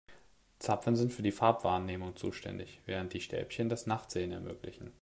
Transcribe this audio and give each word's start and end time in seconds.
Zapfen 0.57 0.95
sind 0.95 1.13
für 1.13 1.21
die 1.21 1.31
Farbwahrnehmung 1.31 2.15
zuständig, 2.15 2.81
während 2.87 3.13
die 3.13 3.21
Stäbchen 3.21 3.69
das 3.69 3.85
Nachtsehen 3.85 4.31
ermöglichen. 4.31 4.89